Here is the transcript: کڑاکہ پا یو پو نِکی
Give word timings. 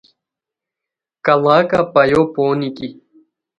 کڑاکہ 1.25 1.81
پا 1.91 2.01
یو 2.11 2.21
پو 2.33 2.43
نِکی 2.59 2.89